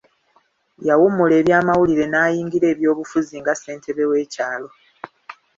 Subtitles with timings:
[0.87, 4.67] Yawummula ebyamawulire n'ayingira ebyobufuzi nga ssentebe w'ekyalo.